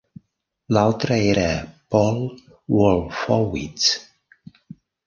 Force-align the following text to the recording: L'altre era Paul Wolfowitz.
L'altre 0.77 1.17
era 1.33 1.45
Paul 1.91 2.19
Wolfowitz. 2.79 3.95